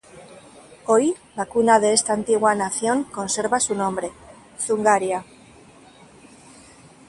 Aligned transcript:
Hoy, 0.87 1.13
la 1.35 1.45
cuna 1.45 1.79
de 1.79 1.93
esta 1.93 2.13
antigua 2.13 2.55
nación 2.55 3.03
conserva 3.03 3.59
su 3.59 3.75
nombre: 3.75 4.09
Zungaria. 4.59 5.23